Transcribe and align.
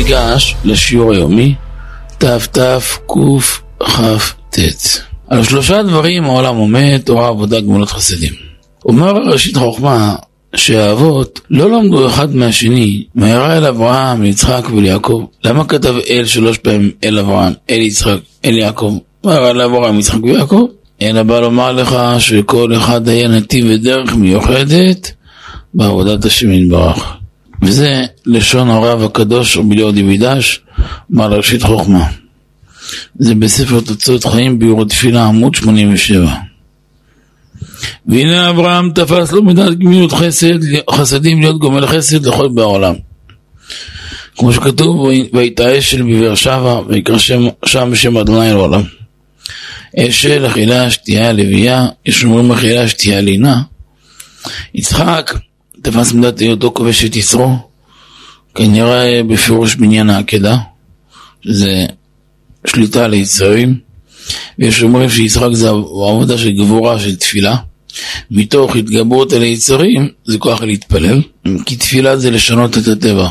ניגש 0.00 0.54
לשיעור 0.64 1.12
היומי 1.12 1.54
תתקכ"ט. 2.18 2.58
על 5.28 5.44
שלושה 5.44 5.82
דברים 5.82 6.24
העולם 6.24 6.56
עומד, 6.56 7.00
תורה, 7.04 7.28
עבודה, 7.28 7.60
גמולות 7.60 7.90
חסדים. 7.90 8.32
אומר 8.84 9.12
ראשית 9.12 9.56
חוכמה 9.56 10.16
שהאבות 10.56 11.40
לא 11.50 11.70
למדו 11.70 12.06
אחד 12.06 12.34
מהשני, 12.34 13.04
מהרה 13.14 13.56
אל 13.56 13.66
אברהם, 13.66 14.22
ליצחק 14.22 14.68
וליעקב. 14.76 15.24
למה 15.44 15.64
כתב 15.64 15.94
אל 16.10 16.24
שלוש 16.24 16.58
פעמים 16.58 16.90
אל 17.04 17.18
אברהם, 17.18 17.52
אל 17.70 17.80
יצחק, 17.80 18.18
אל 18.44 18.58
יעקב? 18.58 18.98
מהרה 19.24 19.50
אל 19.50 19.60
אברהם, 19.60 19.98
יצחק 19.98 20.24
ויעקב? 20.24 20.66
אלא 21.02 21.22
בא 21.22 21.40
לומר 21.40 21.72
לך 21.72 21.96
שכל 22.18 22.76
אחד 22.76 23.08
היה 23.08 23.28
נתיב 23.28 23.66
ודרך 23.68 24.14
מיוחדת 24.14 25.12
בעבודת 25.74 26.24
השם 26.24 26.52
יתברך. 26.52 27.19
וזה 27.62 28.04
לשון 28.26 28.70
הרב 28.70 29.02
הקדוש 29.02 29.56
רבי 29.56 29.76
ליאור 29.76 29.90
דיווידש, 29.92 30.60
מעל 31.10 31.32
ראשית 31.32 31.62
חוכמה. 31.62 32.04
זה 33.18 33.34
בספר 33.34 33.80
תוצאות 33.80 34.24
חיים 34.24 34.58
ביור 34.58 34.82
התפילה 34.82 35.24
עמוד 35.24 35.54
87. 35.54 36.34
והנה 38.06 38.50
אברהם 38.50 38.90
תפס 38.94 39.32
לו 39.32 39.42
מידת 39.42 39.78
גמילות 39.78 40.12
חסד, 40.12 40.58
חסדים 40.90 41.40
להיות 41.40 41.58
גומל 41.58 41.86
חסד 41.86 42.26
לכל 42.26 42.48
בעולם. 42.48 42.94
כמו 44.36 44.52
שכתוב, 44.52 45.00
ויתאשל 45.32 46.02
בבאר 46.02 46.34
שבע, 46.34 46.80
ויקרא 46.88 47.18
שם 47.64 47.90
בשם 47.90 48.16
אדוני 48.16 48.48
לעולם. 48.48 48.82
אשל, 49.98 50.46
אכילה, 50.46 50.90
שתייה, 50.90 51.32
לביאה, 51.32 51.88
יש 52.06 52.24
אומרים 52.24 52.52
אכילה, 52.52 52.88
שתייה, 52.88 53.20
לינה. 53.20 53.62
יצחק 54.74 55.34
תפס 55.82 56.12
מידת 56.12 56.38
היותו 56.38 56.72
כובש 56.74 57.04
את 57.04 57.16
יצרו, 57.16 57.56
כנראה 58.54 59.22
בפירוש 59.22 59.74
בניין 59.74 60.10
העקדה, 60.10 60.56
שזה 61.44 61.86
שליטה 62.66 63.04
על 63.04 63.14
יצרים, 63.14 63.78
ויש 64.58 64.82
אומרים 64.82 65.10
שיצחק 65.10 65.48
זה 65.52 65.68
עבודה 65.68 66.38
של 66.38 66.50
גבורה 66.50 66.98
של 66.98 67.16
תפילה, 67.16 67.56
מתוך 68.30 68.76
התגברות 68.76 69.32
על 69.32 69.42
היצרים 69.42 70.08
זה 70.24 70.38
כוח 70.38 70.62
להתפלל, 70.62 71.22
כי 71.66 71.76
תפילה 71.76 72.16
זה 72.16 72.30
לשנות 72.30 72.78
את 72.78 72.88
הטבע. 72.88 73.28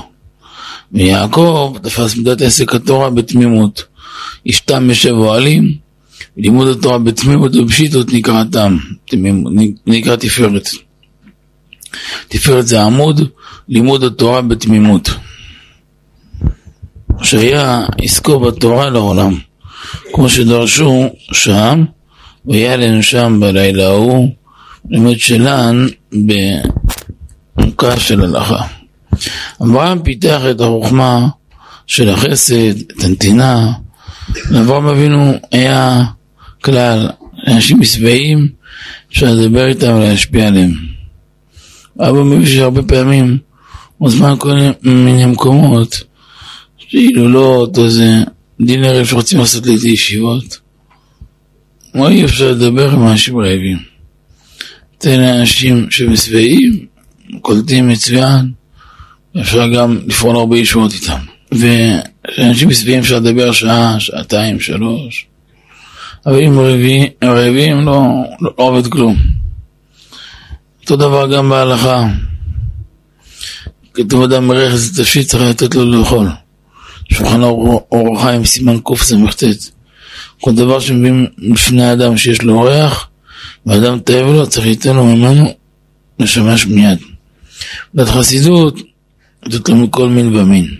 ויעקב 0.91 1.77
תפס 1.83 2.15
מידת 2.15 2.41
עסק 2.41 2.75
התורה 2.75 3.09
בתמימות, 3.09 3.83
אשתם 4.49 4.89
ישב 4.91 5.11
אוהלים, 5.11 5.73
לימוד 6.37 6.67
התורה 6.67 6.99
בתמימות 6.99 7.55
ובשיטות 7.55 8.13
נקרא 8.13 8.43
תם, 8.51 8.77
נקרא 9.87 10.15
תפארת. 10.15 10.69
תפארת 12.27 12.67
זה 12.67 12.81
עמוד, 12.81 13.29
לימוד 13.69 14.03
התורה 14.03 14.41
בתמימות. 14.41 15.09
שהיה 17.21 17.85
עסקו 17.97 18.39
בתורה 18.39 18.89
לעולם, 18.89 19.33
כמו 20.13 20.29
שדרשו 20.29 21.09
שם, 21.31 21.85
והיה 22.45 22.75
לנו 22.75 23.03
שם 23.03 23.37
בלילה 23.41 23.87
ההוא, 23.87 24.29
לימוד 24.89 25.19
שלן 25.19 25.87
בעמקה 27.57 27.99
של 27.99 28.21
הלכה. 28.21 28.61
אברהם 29.61 30.03
פיתח 30.03 30.41
את 30.51 30.61
החוכמה 30.61 31.27
של 31.87 32.09
החסד, 32.09 32.77
את 32.97 33.03
הנתינה, 33.03 33.71
ואברהם 34.51 34.87
אבינו 34.87 35.33
היה 35.51 36.03
כלל, 36.63 37.09
אנשים 37.47 37.83
שבעים, 37.83 38.47
אפשר 39.11 39.33
לדבר 39.33 39.67
איתם 39.67 39.93
ולהשפיע 39.93 40.47
עליהם. 40.47 40.98
אבא 41.99 42.23
מביא 42.23 42.55
שהרבה 42.55 42.83
פעמים 42.83 43.37
מוזמן 43.99 44.35
כל 44.39 44.53
מיני 44.83 45.25
מקומות 45.25 46.03
שהילולות 46.77 47.77
או 47.77 47.85
איזה 47.85 48.23
דינרים 48.61 49.05
שרוצים 49.05 49.39
לעשות 49.39 49.65
לי 49.65 49.75
את 49.75 49.81
הישיבות. 49.81 50.59
מה 51.95 52.07
אי 52.09 52.25
אפשר 52.25 52.51
לדבר 52.51 52.91
עם 52.91 53.07
אנשים 53.07 53.37
רעבים? 53.37 53.77
תן 54.97 55.19
לאנשים 55.19 55.91
שמשבעים, 55.91 56.85
קולטים 57.41 57.87
מצוין, 57.87 58.51
אפשר 59.41 59.67
גם 59.67 59.99
לפעול 60.07 60.35
הרבה 60.35 60.57
ישועות 60.57 60.93
איתם. 60.93 61.19
וכשאנשים 61.51 62.69
משבעים 62.69 62.99
אפשר 62.99 63.19
לדבר 63.19 63.51
שעה, 63.51 63.99
שעתיים, 63.99 64.59
שלוש. 64.59 65.25
אבל 66.25 66.43
אם 66.43 66.59
רעבים, 66.59 67.07
רעבים 67.23 67.85
לא, 67.85 68.03
לא, 68.41 68.51
לא 68.57 68.63
עובד 68.63 68.87
כלום. 68.87 69.38
אותו 70.91 71.09
דבר 71.09 71.35
גם 71.35 71.49
בהלכה. 71.49 72.07
כתוב 73.93 74.23
אדם 74.23 74.47
מרכז 74.47 74.89
את 74.89 75.01
תפשיט 75.01 75.27
צריך 75.27 75.43
לתת 75.43 75.75
לו 75.75 75.85
לאכול. 75.85 76.27
שולחן 77.13 77.41
אור 77.43 78.17
החיים 78.17 78.45
סימן 78.45 78.77
קס"ט. 78.85 79.43
כל 80.41 80.55
דבר 80.55 80.79
שמביאים 80.79 81.27
בפני 81.51 81.83
האדם 81.83 82.17
שיש 82.17 82.41
לו 82.41 82.53
אורח 82.53 83.09
ואדם 83.65 83.99
תאב 83.99 84.25
לו 84.25 84.47
צריך 84.47 84.67
לתת 84.67 84.85
לו 84.85 85.05
ממנו 85.05 85.53
לשמש 86.19 86.65
מיד. 86.65 86.99
דת 87.95 88.09
חסידות 88.09 88.79
לתת 89.45 89.69
לו 89.69 89.75
מכל 89.75 90.09
מין 90.09 90.35
ומין. 90.35 90.75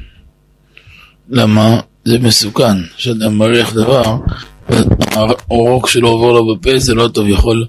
למה? 1.29 1.79
זה 2.05 2.19
מסוכן, 2.19 2.77
שאדם 2.97 3.37
מריח 3.37 3.73
דבר 3.73 4.17
והאורוק 4.69 5.87
שלו 5.87 6.07
עובר 6.07 6.31
לו 6.31 6.55
בפה 6.55 6.79
זה 6.79 6.93
לא 6.93 7.07
טוב, 7.07 7.27
יכול 7.27 7.65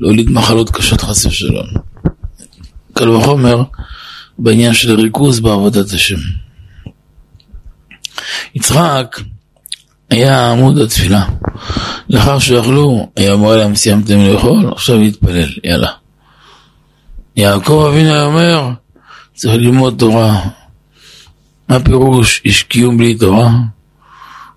להוליד 0.00 0.30
מחלות 0.30 0.70
קשות 0.70 1.00
חס 1.00 1.26
ושלום. 1.26 1.66
קל 2.92 3.08
וחומר 3.08 3.62
בעניין 4.38 4.74
של 4.74 5.00
ריכוז 5.00 5.40
בעבודת 5.40 5.92
השם. 5.92 6.18
יצחק 8.54 9.20
היה 10.10 10.50
עמוד 10.50 10.78
התפילה. 10.78 11.24
לאחר 12.10 12.38
שאכלו, 12.38 13.08
היה 13.16 13.32
אמר 13.32 13.56
להם 13.56 13.74
סיימתם 13.74 14.18
לאכול, 14.18 14.72
עכשיו 14.72 14.98
להתפלל, 14.98 15.48
יאללה. 15.64 15.90
יעקב 17.36 17.86
אבינו 17.88 18.12
היה 18.12 18.24
אומר, 18.24 18.70
צריך 19.34 19.54
ללמוד 19.54 19.94
תורה. 19.98 20.40
מה 21.68 21.80
פירוש 21.80 22.42
איש 22.44 22.62
קיום 22.62 22.98
בלי 22.98 23.14
תורה? 23.14 23.50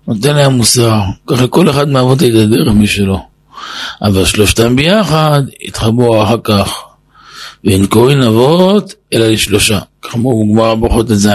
נותן 0.08 0.36
להם 0.36 0.52
מוסר, 0.52 1.00
ככה 1.26 1.46
כל 1.46 1.70
אחד 1.70 1.88
מעבוד 1.88 2.22
את 2.22 2.34
הדרך 2.34 2.74
משלו. 2.74 3.26
אבל 4.02 4.24
שלושתם 4.24 4.76
ביחד 4.76 5.42
התחברו 5.64 6.22
אחר 6.22 6.36
כך. 6.44 6.72
ואין 7.64 7.86
קוראים 7.86 8.22
אבות 8.22 8.94
אלא 9.12 9.26
לשלושה, 9.26 9.78
כמו 10.02 10.44
בגמרא 10.44 10.74
ברכות 10.74 11.08
ט"ז. 11.08 11.28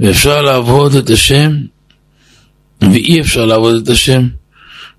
ואפשר 0.00 0.42
לעבוד 0.42 0.94
את 0.94 1.10
השם, 1.10 1.52
ואי 2.80 3.20
אפשר 3.20 3.44
לעבוד 3.44 3.82
את 3.82 3.88
השם 3.88 4.28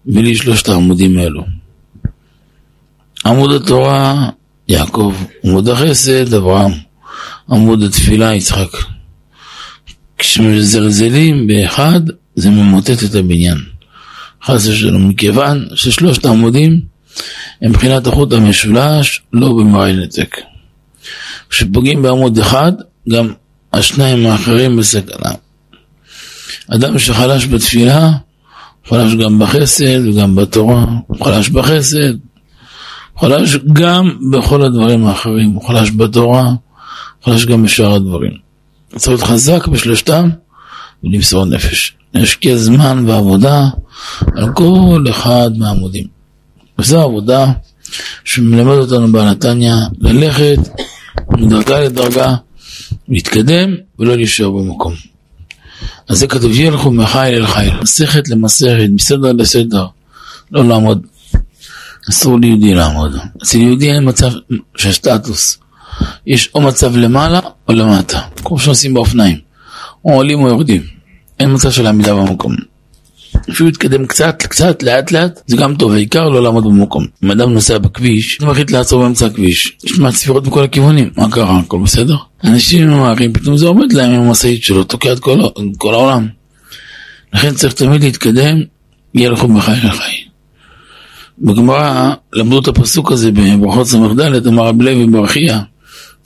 בלי 0.05 0.35
שלושת 0.35 0.69
העמודים 0.69 1.17
האלו. 1.17 1.43
עמוד 3.25 3.51
התורה, 3.51 4.29
יעקב, 4.67 5.13
עמוד 5.43 5.69
החסד, 5.69 6.33
אברהם, 6.33 6.71
עמוד 7.49 7.83
התפילה, 7.83 8.35
יצחק. 8.35 8.77
כשמזלזלים 10.17 11.47
באחד, 11.47 12.01
זה 12.35 12.49
ממוטט 12.49 13.03
את 13.03 13.15
הבניין. 13.15 13.57
חס 14.43 14.67
ושלום, 14.67 15.09
מכיוון 15.09 15.67
ששלושת 15.75 16.25
העמודים 16.25 16.81
הם 17.61 17.69
מבחינת 17.69 18.07
החוט 18.07 18.33
המשולש, 18.33 19.21
לא 19.33 19.49
במראי 19.49 19.93
נתק. 19.93 20.37
כשפוגעים 21.49 22.01
בעמוד 22.01 22.37
אחד, 22.37 22.71
גם 23.09 23.33
השניים 23.73 24.25
האחרים 24.25 24.77
בסכנה. 24.77 25.31
אדם 26.67 26.99
שחלש 26.99 27.45
בתפילה, 27.45 28.11
חלש 28.85 29.13
גם 29.15 29.39
בחסד 29.39 30.07
וגם 30.07 30.35
בתורה, 30.35 30.85
חלש 31.23 31.49
בחסד, 31.49 32.13
חלש 33.19 33.55
גם 33.73 34.17
בכל 34.31 34.61
הדברים 34.61 35.07
האחרים, 35.07 35.49
הוא 35.49 35.67
חלש 35.67 35.91
בתורה, 35.91 36.53
חלש 37.23 37.45
גם 37.45 37.63
בשאר 37.63 37.93
הדברים. 37.95 38.31
צריך 38.95 39.07
להיות 39.07 39.23
חזק 39.23 39.67
בשלושתם 39.67 40.29
ולמסור 41.03 41.45
נפש. 41.45 42.00
להשקיע 42.13 42.57
זמן 42.57 43.03
ועבודה 43.07 43.67
על 44.35 44.53
כל 44.53 45.05
אחד 45.09 45.49
מהעמודים. 45.57 46.07
וזו 46.79 47.01
עבודה 47.01 47.51
שמלמד 48.23 48.75
אותנו 48.75 49.11
בנתניה 49.11 49.75
ללכת 49.99 50.57
מדרגה 51.29 51.79
לדרגה, 51.79 52.35
להתקדם 53.07 53.75
ולא 53.99 54.15
להישאר 54.15 54.51
במקום. 54.51 54.93
אז 56.09 56.17
זה 56.17 56.27
כתוב 56.27 56.51
ילכו 56.59 56.91
מחיל 56.91 57.19
אל 57.19 57.47
חיל, 57.47 57.73
מסכת 57.81 58.29
למסכת, 58.29 58.89
מסדר 58.91 59.31
לסדר, 59.31 59.85
לא 60.51 60.65
לעמוד. 60.65 61.05
אסור 62.09 62.39
ליהודי 62.39 62.73
לעמוד. 62.73 63.15
אצל 63.43 63.57
יהודי 63.57 63.91
אין 63.91 64.09
מצב 64.09 64.31
של 64.75 64.91
סטטוס. 64.91 65.59
יש 66.27 66.49
או 66.55 66.61
מצב 66.61 66.97
למעלה 66.97 67.39
או 67.67 67.73
למטה, 67.73 68.21
כמו 68.35 68.59
שעושים 68.59 68.93
באופניים. 68.93 69.37
או 70.05 70.13
עולים 70.13 70.39
או 70.39 70.47
יורדים. 70.47 71.00
אין 71.41 71.53
מצב 71.53 71.71
של 71.71 71.87
עמידה 71.87 72.15
במקום. 72.15 72.55
אפילו 73.51 73.69
יתקדם 73.69 74.05
קצת, 74.05 74.41
קצת, 74.41 74.83
לאט 74.83 75.11
לאט, 75.11 75.41
זה 75.47 75.57
גם 75.57 75.75
טוב, 75.75 75.91
העיקר 75.93 76.29
לא 76.29 76.43
לעמוד 76.43 76.63
במקום. 76.63 77.05
אם 77.23 77.31
אדם 77.31 77.53
נוסע 77.53 77.77
בכביש, 77.77 78.37
הוא 78.41 78.47
מחליט 78.47 78.71
לעצור 78.71 79.03
באמצע 79.03 79.25
הכביש, 79.25 79.77
יש 79.83 79.99
מעט 79.99 80.13
ספירות 80.13 80.47
מכל 80.47 80.63
הכיוונים, 80.63 81.09
מה 81.17 81.31
קרה? 81.31 81.59
הכל 81.59 81.79
בסדר? 81.83 82.15
אנשים 82.43 82.87
ממהרים, 82.87 83.33
פתאום 83.33 83.57
זה 83.57 83.67
עומד 83.67 83.93
להם 83.93 84.11
עם 84.11 84.21
המשאית 84.21 84.63
שלו, 84.63 84.83
תוקע 84.83 85.13
את 85.13 85.19
כל, 85.19 85.39
כל 85.77 85.93
העולם. 85.93 86.27
לכן 87.33 87.53
צריך 87.53 87.73
תמיד 87.73 88.03
להתקדם, 88.03 88.61
ילכו 89.15 89.47
מחי 89.47 89.79
לחי. 89.83 90.23
בגמרא 91.39 92.13
למדו 92.33 92.59
את 92.59 92.67
הפסוק 92.67 93.11
הזה 93.11 93.31
בברכות 93.31 93.87
ס"ד, 93.87 94.47
אמר 94.47 94.67
רב 94.67 94.81
לוי 94.81 95.07
ברכיה, 95.07 95.61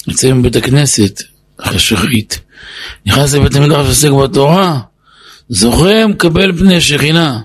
יוצא 0.07 0.33
מבית 0.33 0.55
הכנסת, 0.55 1.21
אחרי 1.57 1.79
שחרית, 1.79 2.39
נכנס 3.05 3.33
לבית 3.33 3.55
המדרש 3.55 3.85
ועוסק 3.85 4.09
בתורה, 4.11 4.79
זוכה 5.49 6.07
מקבל 6.07 6.57
פני 6.57 6.81
שכינה. 6.81 7.39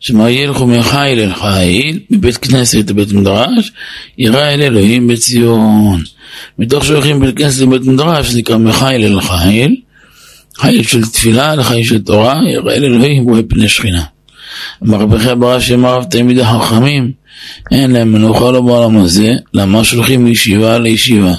שמא 0.00 0.28
ילכו 0.28 0.66
מחיל 0.66 1.20
אל 1.20 1.34
חיל, 1.34 1.98
מבית 2.10 2.36
כנסת 2.36 2.90
לבית 2.90 3.12
מדרש, 3.12 3.72
ירא 4.18 4.40
אל 4.40 4.62
אלוהים 4.62 5.08
בציון. 5.08 6.02
מתוך 6.58 6.84
שהולכים 6.84 7.20
בית 7.20 7.38
כנסת 7.38 7.62
לבית 7.62 7.82
מדרש, 7.82 8.34
נקרא 8.34 8.56
מחיל 8.56 9.04
אל 9.04 9.20
חיל, 9.20 9.76
חיל 10.58 10.82
של 10.82 11.06
תפילה 11.06 11.54
לחיל 11.54 11.84
של 11.84 12.02
תורה, 12.02 12.40
ירא 12.52 12.72
אל 12.72 12.84
אלוהים 12.84 13.24
רואה 13.24 13.40
פני 13.48 13.68
שכינה. 13.68 14.04
אמר 14.82 14.98
רבי 14.98 15.18
חייא 15.18 15.34
ברש"י 15.34 15.74
אמר 15.74 15.94
רב 15.94 16.04
תלמידי 16.04 16.44
חכמים, 16.44 17.12
אין 17.70 17.90
להם 17.90 18.12
מנוחה 18.12 18.50
לא 18.50 18.60
בעולם 18.60 18.96
הזה, 18.96 19.32
למה 19.54 19.84
שולחים 19.84 20.24
מישיבה 20.24 20.78
לישיבה, 20.78 21.34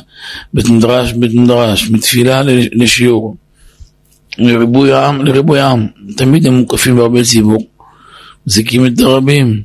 בית 0.53 0.69
מדרש 0.69 1.11
בית 1.11 1.33
מדרש, 1.33 1.89
מתפילה 1.89 2.41
לשיעור. 2.71 3.35
לריבוי 4.37 4.91
העם, 4.91 5.25
לריבוי 5.25 5.59
העם. 5.59 5.87
תמיד 6.15 6.47
הם 6.47 6.53
מוקפים 6.53 6.95
בהרבה 6.95 7.23
ציבור. 7.23 7.67
מזיקים 8.47 8.85
את 8.85 8.99
הרבים. 8.99 9.61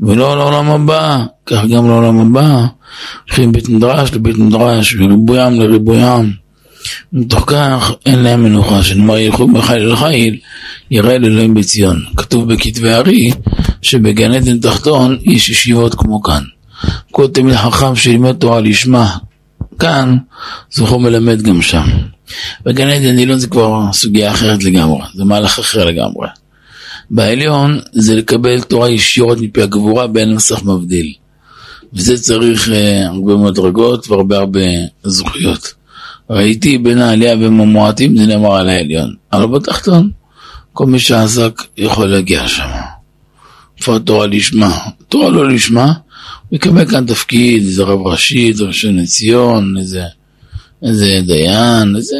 ולא 0.00 0.36
לעולם 0.36 0.70
הבא, 0.70 1.24
כך 1.46 1.64
גם 1.64 1.86
לעולם 1.88 2.18
הבא. 2.18 2.66
הולכים 3.26 3.52
בית 3.52 3.68
מדרש 3.68 4.12
לבית 4.12 4.38
מדרש, 4.38 4.94
וריבוי 4.94 5.40
עם 5.42 5.60
לריבוי 5.60 6.02
עם. 6.02 6.30
מתוך 7.12 7.44
כך 7.46 7.92
אין 8.06 8.18
להם 8.18 8.42
מנוחה, 8.42 8.82
שנאמר 8.82 9.18
ילכו 9.18 9.48
מחיל 9.48 9.82
אל 9.82 9.96
חיל, 9.96 10.38
יראה 10.90 11.14
אלוהים 11.14 11.54
בציון. 11.54 12.02
כתוב 12.16 12.52
בכתבי 12.52 12.92
הארי, 12.92 13.30
שבגן 13.82 14.32
עדן 14.32 14.58
תחתון 14.58 15.18
יש 15.22 15.48
ישיבות 15.48 15.94
כמו 15.94 16.22
כאן. 16.22 16.42
כל 17.12 17.26
תלמיד 17.26 17.56
חכם 17.56 17.96
שלימד 17.96 18.32
תורה 18.32 18.60
לשמה 18.60 19.16
כאן, 19.78 20.16
זוכו 20.70 20.98
מלמד 20.98 21.42
גם 21.42 21.62
שם. 21.62 21.86
בגן 22.64 22.88
עדן 22.88 23.18
עליון 23.18 23.38
זה 23.38 23.46
כבר 23.46 23.92
סוגיה 23.92 24.30
אחרת 24.30 24.64
לגמרי, 24.64 25.02
זה 25.14 25.24
מהלך 25.24 25.58
אחר 25.58 25.84
לגמרי. 25.84 26.28
בעליון 27.10 27.80
זה 27.92 28.14
לקבל 28.14 28.60
תורה 28.60 28.90
ישירות 28.90 29.38
מפי 29.40 29.62
הגבורה 29.62 30.06
באין 30.06 30.34
מסך 30.34 30.62
מבדיל. 30.64 31.12
וזה 31.92 32.18
צריך 32.18 32.68
אה, 32.68 33.06
הרבה 33.06 33.36
מדרגות 33.36 34.10
והרבה 34.10 34.36
הרבה 34.36 34.60
זכויות. 35.04 35.74
ראיתי 36.30 36.78
בין 36.78 36.98
העלייה 36.98 37.36
ובין 37.36 37.60
המועטים, 37.60 38.16
זה 38.16 38.26
נאמר 38.26 38.54
על 38.54 38.68
העליון. 38.68 39.14
אבל 39.32 39.46
בתחתון, 39.46 40.10
כל 40.72 40.86
מי 40.86 40.98
שעסק 40.98 41.62
יכול 41.76 42.06
להגיע 42.06 42.48
שם. 42.48 42.68
איפה 43.78 43.96
התורה 43.96 44.26
לשמה? 44.26 44.78
תורה 45.08 45.28
לא 45.28 45.48
לשמה, 45.48 45.92
הוא 46.48 46.56
יקבל 46.56 46.90
כאן 46.90 47.06
תפקיד, 47.06 47.62
איזה 47.62 47.82
רב 47.82 48.06
ראשי, 48.06 48.48
איזה 48.48 48.64
ראשון 48.64 48.96
לציון, 48.96 49.78
איזה 49.78 50.02
איזה 50.82 51.20
דיין, 51.26 51.96
איזה... 51.96 52.16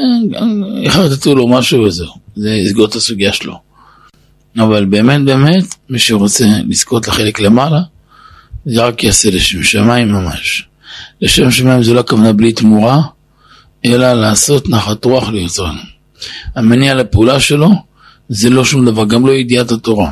יחרטטו 0.83 1.35
לו 1.35 1.49
משהו 1.49 1.83
וזהו, 1.83 2.13
זה 2.37 2.51
יסגור 2.51 2.87
את 2.87 2.95
הסוגיה 2.95 3.33
שלו. 3.33 3.59
אבל 4.59 4.85
באמת 4.85 5.25
באמת, 5.25 5.65
מי 5.91 5.99
שרוצה 5.99 6.45
לזכות 6.69 7.09
לחלק 7.09 7.41
למעלה, 7.41 7.81
זה 8.67 8.85
רק 8.85 9.05
יעשה 9.05 9.31
לשם 9.31 9.63
שמיים 9.63 10.13
ממש. 10.13 10.69
לשם 11.21 11.51
שמיים 11.51 11.83
זה 11.83 11.95
לא 11.95 12.01
הכוונה 12.01 12.33
בלי 12.33 12.53
תמורה, 12.53 13.03
אלא 13.85 14.13
לעשות 14.13 14.69
נחת 14.69 15.05
רוח 15.05 15.29
ליוצרנו. 15.29 15.81
המניע 16.55 16.95
לפעולה 16.95 17.41
שלו 17.41 17.71
זה 18.29 18.51
לא 18.51 18.65
שום 18.65 18.87
דבר, 18.87 19.05
גם 19.05 19.27
לא 19.27 19.33
ידיעת 19.33 19.71
התורה. 19.71 20.11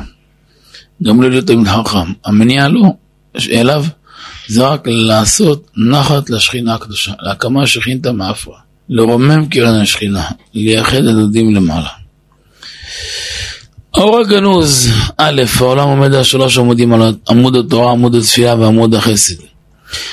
גם 1.03 1.21
לא 1.21 1.29
להיות 1.29 1.47
תמיד 1.47 1.67
חכם. 1.67 2.13
המניע 2.25 2.67
לו, 2.67 2.97
אליו, 3.51 3.85
זה 4.47 4.67
רק 4.67 4.81
לעשות 4.85 5.71
נחת 5.77 6.29
לשכינה 6.29 6.73
הקדושה, 6.73 7.11
להקמה 7.19 7.67
שכינתה 7.67 8.11
מאפרה, 8.11 8.57
לרומם 8.89 9.45
קרן 9.45 9.81
השכינה, 9.81 10.23
לייחד 10.53 11.05
הדודים 11.05 11.55
למעלה. 11.55 11.89
האור 13.95 14.19
הגנוז, 14.19 14.91
א', 15.17 15.41
העולם 15.59 15.87
עומד 15.87 16.13
על 16.13 16.23
שלוש 16.23 16.57
עמודים, 16.57 16.93
על 16.93 17.13
עמוד 17.29 17.55
התורה, 17.55 17.91
עמוד 17.91 18.15
התפילה 18.15 18.55
ועמוד 18.55 18.95
החסד. 18.95 19.35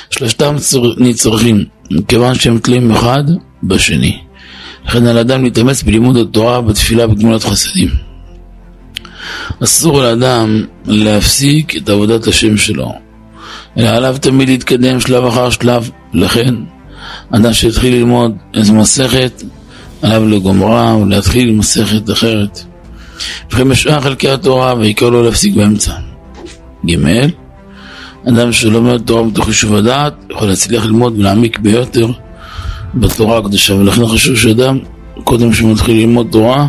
שלושתם 0.09 0.55
נצרכים, 0.97 1.65
מכיוון 1.91 2.35
שהם 2.35 2.59
תלויים 2.59 2.91
אחד 2.91 3.23
בשני. 3.63 4.19
לכן 4.85 5.05
על 5.05 5.17
אדם 5.17 5.43
להתאמץ 5.43 5.83
בלימוד 5.83 6.17
התורה, 6.17 6.61
בתפילה, 6.61 7.07
בגמילות 7.07 7.43
חסדים. 7.43 7.89
אסור 9.63 10.01
לאדם 10.01 10.65
להפסיק 10.85 11.77
את 11.77 11.89
עבודת 11.89 12.27
השם 12.27 12.57
שלו, 12.57 12.93
אלא 13.77 13.87
עליו 13.87 14.15
תמיד 14.21 14.49
להתקדם 14.49 14.99
שלב 14.99 15.25
אחר 15.25 15.49
שלב. 15.49 15.89
לכן, 16.13 16.55
אדם 17.31 17.53
שהתחיל 17.53 17.93
ללמוד 17.93 18.35
איזו 18.53 18.73
מסכת, 18.73 19.43
עליו 20.01 20.27
לגומרה 20.27 20.97
ולהתחיל 20.97 21.49
עם 21.49 21.57
מסכת 21.57 22.09
אחרת. 22.11 22.63
וכן 23.51 23.69
בשאר 23.69 24.01
חלקי 24.01 24.29
התורה, 24.29 24.73
ויקרא 24.75 25.09
לו 25.09 25.23
להפסיק 25.23 25.55
באמצע. 25.55 25.93
ג. 26.85 26.95
אדם 28.29 28.51
שלומד 28.51 29.01
תורה 29.01 29.23
מתוך 29.23 29.47
יישוב 29.47 29.75
הדעת, 29.75 30.13
יכול 30.31 30.47
להצליח 30.47 30.85
ללמוד 30.85 31.19
ולהעמיק 31.19 31.59
ביותר 31.59 32.07
בתורה 32.95 33.37
הקדושה, 33.37 33.73
ולכן 33.73 34.07
חשוב 34.07 34.35
שאדם, 34.35 34.79
קודם 35.23 35.53
שהוא 35.53 35.71
מתחיל 35.71 35.97
ללמוד 35.97 36.27
תורה, 36.31 36.67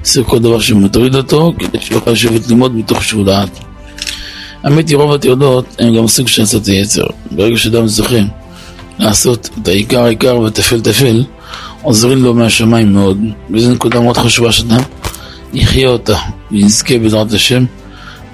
עושה 0.00 0.22
כל 0.22 0.38
דבר 0.38 0.60
שמטריד 0.60 1.14
אותו, 1.14 1.52
כדי 1.58 1.80
שיוכל 1.80 2.10
לשבת 2.10 2.48
ללמוד 2.48 2.76
מתוך 2.76 2.98
יישוב 2.98 3.26
דעת. 3.26 3.71
האמת 4.64 4.88
היא 4.88 4.96
רוב 4.96 5.12
התיעודות 5.12 5.76
הם 5.78 5.96
גם 5.96 6.08
סוג 6.08 6.28
של 6.28 6.42
עצות 6.42 6.66
היצר. 6.66 7.06
ברגע 7.30 7.56
שאדם 7.56 7.86
זוכה 7.86 8.16
לעשות 8.98 9.48
את 9.62 9.68
העיקר 9.68 10.04
העיקר 10.04 10.38
והטפל 10.38 10.80
טפל, 10.80 11.24
עוזרים 11.82 12.22
לו 12.22 12.34
מהשמיים 12.34 12.92
מאוד. 12.92 13.18
וזו 13.50 13.72
נקודה 13.72 14.00
מאוד 14.00 14.16
חשובה 14.16 14.52
שאדם 14.52 14.80
יחיה 15.52 15.88
אותה 15.88 16.16
ויזכה 16.50 16.98
בעזרת 16.98 17.32
השם 17.32 17.64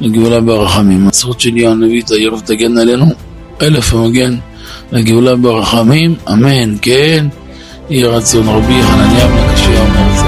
לגאולה 0.00 0.40
ברחמים. 0.40 1.08
הזכות 1.08 1.40
שלי 1.40 1.66
הנביא 1.66 2.02
תאיר 2.02 2.34
ותגן 2.34 2.78
עלינו, 2.78 3.06
אלף 3.62 3.94
המגן 3.94 4.36
לגאולה 4.92 5.36
ברחמים, 5.36 6.14
אמן, 6.32 6.74
כן, 6.82 7.26
יהי 7.90 8.04
רצון 8.04 8.48
רבי 8.48 8.82
חנניה 8.82 9.26
בן 9.26 9.50
הקשיא 9.50 9.78
אומר 9.78 10.27